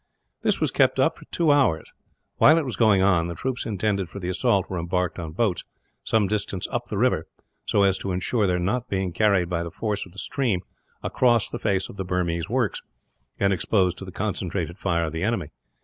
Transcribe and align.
This 0.41 0.59
was 0.59 0.71
kept 0.71 0.99
up 0.99 1.15
for 1.15 1.25
two 1.25 1.51
hours. 1.51 1.93
While 2.37 2.57
it 2.57 2.65
was 2.65 2.75
going 2.75 3.03
on, 3.03 3.27
the 3.27 3.35
troops 3.35 3.67
intended 3.67 4.09
for 4.09 4.17
the 4.17 4.29
assault 4.29 4.67
were 4.67 4.79
embarked 4.79 5.19
in 5.19 5.29
boats, 5.29 5.63
some 6.03 6.25
distance 6.25 6.67
up 6.71 6.87
the 6.87 6.97
river, 6.97 7.27
so 7.67 7.83
as 7.83 7.99
to 7.99 8.11
ensure 8.11 8.47
their 8.47 8.57
not 8.57 8.89
being 8.89 9.11
carried 9.13 9.47
by 9.47 9.61
the 9.61 9.69
force 9.69 10.03
of 10.07 10.11
the 10.11 10.17
stream 10.17 10.61
across 11.03 11.51
the 11.51 11.59
face 11.59 11.87
of 11.87 11.97
the 11.97 12.03
Burmese 12.03 12.49
works, 12.49 12.81
and 13.39 13.53
exposed 13.53 13.99
to 13.99 14.05
the 14.05 14.11
concentrated 14.11 14.79
fire 14.79 15.05
of 15.05 15.13
the 15.13 15.21
enemy. 15.21 15.51